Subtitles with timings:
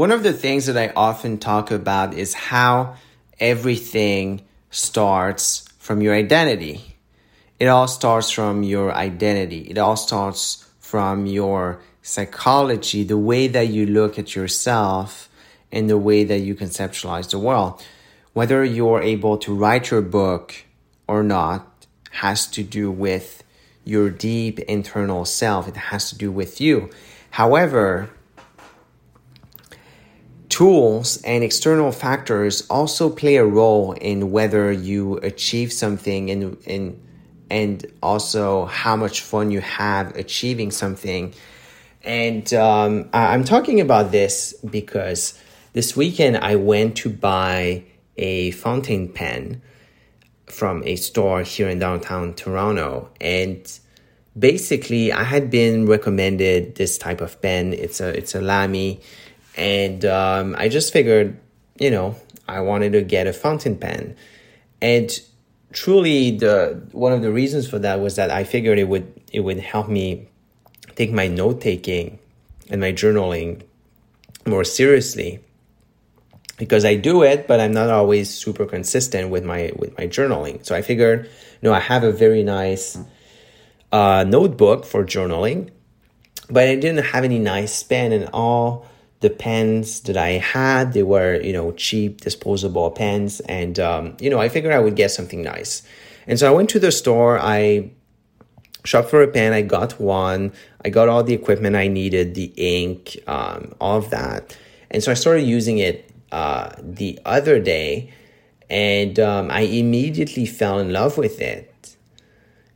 [0.00, 2.96] One of the things that I often talk about is how
[3.38, 4.40] everything
[4.70, 6.96] starts from your identity.
[7.58, 9.60] It all starts from your identity.
[9.68, 15.28] It all starts from your psychology, the way that you look at yourself
[15.70, 17.84] and the way that you conceptualize the world.
[18.32, 20.64] Whether you're able to write your book
[21.06, 23.44] or not has to do with
[23.84, 25.68] your deep internal self.
[25.68, 26.88] It has to do with you.
[27.32, 28.08] However,
[30.50, 37.00] Tools and external factors also play a role in whether you achieve something and, and,
[37.48, 41.32] and also how much fun you have achieving something.
[42.02, 45.38] And um, I'm talking about this because
[45.72, 47.84] this weekend I went to buy
[48.16, 49.62] a fountain pen
[50.46, 53.08] from a store here in downtown Toronto.
[53.20, 53.66] And
[54.38, 57.72] basically, I had been recommended this type of pen.
[57.72, 59.00] It's a it's a Lamy
[59.56, 61.38] and um, I just figured,
[61.78, 64.16] you know, I wanted to get a fountain pen,
[64.80, 65.10] and
[65.72, 69.40] truly, the one of the reasons for that was that I figured it would it
[69.40, 70.28] would help me
[70.96, 72.18] take my note taking
[72.68, 73.62] and my journaling
[74.46, 75.40] more seriously.
[76.58, 80.64] Because I do it, but I'm not always super consistent with my with my journaling.
[80.66, 82.98] So I figured, you know, I have a very nice
[83.92, 85.70] uh, notebook for journaling,
[86.50, 88.89] but I didn't have any nice pen, and all
[89.20, 90.92] the pens that I had.
[90.92, 93.40] They were, you know, cheap disposable pens.
[93.40, 95.82] And, um, you know, I figured I would get something nice.
[96.26, 97.38] And so I went to the store.
[97.38, 97.90] I
[98.84, 99.52] shopped for a pen.
[99.52, 100.52] I got one.
[100.84, 104.56] I got all the equipment I needed, the ink, um, all of that.
[104.90, 108.12] And so I started using it uh, the other day.
[108.70, 111.96] And um, I immediately fell in love with it.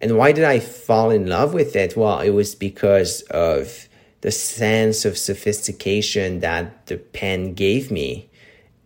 [0.01, 1.97] And why did I fall in love with it?
[1.97, 3.89] Well, it was because of
[4.25, 8.27] the sense of sophistication that the pen gave me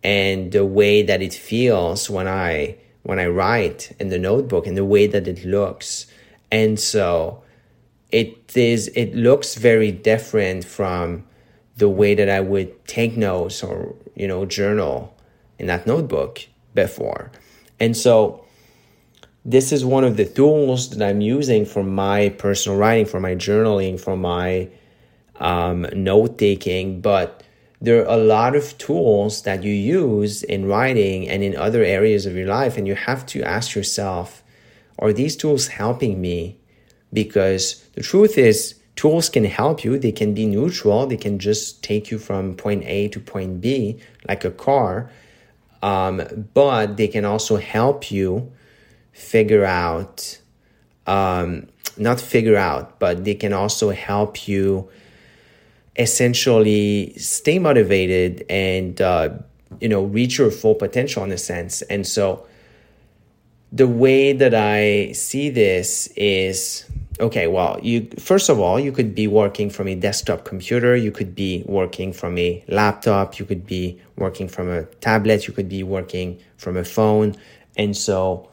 [0.03, 4.75] and the way that it feels when I when I write in the notebook and
[4.75, 6.07] the way that it looks.
[6.51, 7.41] And so
[8.11, 11.23] it is it looks very different from
[11.77, 15.15] the way that I would take notes or you know journal
[15.57, 17.31] in that notebook before.
[17.79, 18.43] And so
[19.45, 23.35] this is one of the tools that I'm using for my personal writing, for my
[23.35, 24.67] journaling, for my
[25.39, 27.43] um, note taking, but
[27.81, 32.25] there are a lot of tools that you use in writing and in other areas
[32.25, 32.77] of your life.
[32.77, 34.43] And you have to ask yourself,
[34.97, 36.57] are these tools helping me?
[37.13, 39.97] Because the truth is, tools can help you.
[39.97, 41.07] They can be neutral.
[41.07, 45.09] They can just take you from point A to point B, like a car.
[45.81, 48.51] Um, but they can also help you
[49.13, 50.39] figure out,
[51.07, 51.67] um,
[51.97, 54.89] not figure out, but they can also help you
[55.99, 59.29] essentially stay motivated and uh,
[59.79, 61.83] you know reach your full potential in a sense.
[61.83, 62.47] And so
[63.71, 66.89] the way that i see this is
[67.19, 70.95] okay well you first of all you could be working from a desktop computer.
[70.95, 73.37] You could be working from a laptop.
[73.37, 75.47] You could be working from a tablet.
[75.47, 77.35] You could be working from a phone.
[77.77, 78.49] And so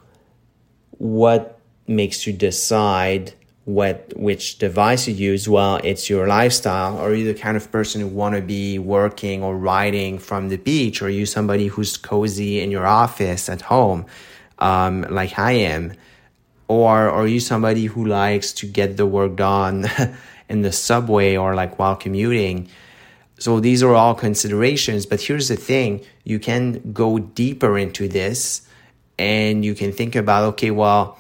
[0.99, 3.33] what makes you decide
[3.67, 6.99] what which device you use well it's your lifestyle.
[6.99, 10.57] Are you the kind of person who want to be working or writing from the
[10.57, 11.03] beach?
[11.03, 14.07] Or are you somebody who's cozy in your office at home
[14.61, 15.93] um, like i am?
[16.69, 19.87] Or are you somebody who likes to get the work done
[20.49, 22.69] in the subway or like while commuting?
[23.41, 26.05] So these are all considerations but here's the thing.
[26.23, 28.63] You can go deeper into this
[29.19, 31.19] and you can think about okay well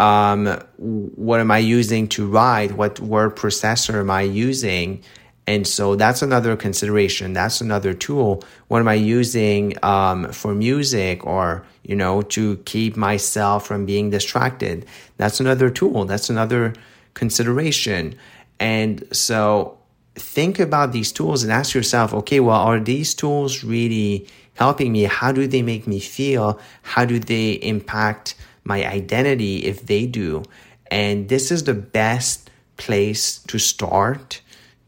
[0.00, 0.46] um,
[0.78, 2.72] what am I using to write?
[2.72, 5.04] What word processor am I using?
[5.46, 7.34] And so that's another consideration.
[7.34, 8.42] That's another tool.
[8.68, 14.08] What am I using um, for music or, you know, to keep myself from being
[14.08, 14.86] distracted?
[15.18, 16.06] That's another tool.
[16.06, 16.72] That's another
[17.12, 18.14] consideration.
[18.58, 19.76] And so
[20.14, 25.02] think about these tools and ask yourself, okay, well, are these tools really helping me?
[25.04, 26.58] How do they make me feel?
[26.82, 28.34] How do they impact
[28.64, 30.44] my identity if they do.
[30.90, 34.40] And this is the best place to start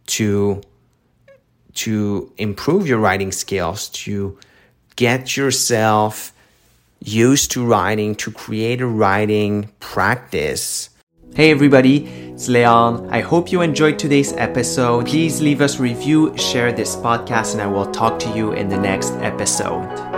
[0.07, 0.63] to
[1.75, 4.39] to improve your writing skills, to
[4.97, 6.35] get yourself
[7.01, 10.91] used to writing, to create a writing practice.
[11.35, 12.05] Hey everybody,
[12.35, 13.09] it's Leon.
[13.11, 15.07] I hope you enjoyed today's episode.
[15.07, 18.79] Please leave us review, share this podcast, and I will talk to you in the
[18.79, 20.12] next episode.